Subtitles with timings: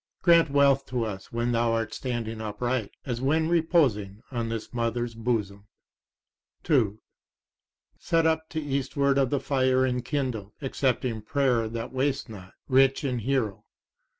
[0.23, 5.13] Grant wealth to us when thou art standing upright as when reposing on this Mother's
[5.13, 5.67] bosom.
[6.63, 6.99] 2
[7.99, 13.19] Set up to eastward of the fire enkindled, accepting prayer that wastes not, rich in
[13.19, 13.63] hero.